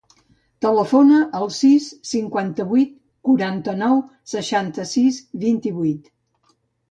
[0.65, 2.95] Telefona al sis, cinquanta-vuit,
[3.29, 4.01] quaranta-nou,
[4.33, 6.11] seixanta-sis, vint-i-vuit.